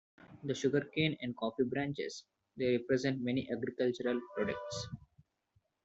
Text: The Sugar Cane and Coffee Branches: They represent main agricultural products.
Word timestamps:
The 0.43 0.55
Sugar 0.55 0.89
Cane 0.95 1.15
and 1.21 1.37
Coffee 1.37 1.61
Branches: 1.63 2.23
They 2.57 2.75
represent 2.75 3.21
main 3.21 3.45
agricultural 3.53 4.19
products. 4.35 4.87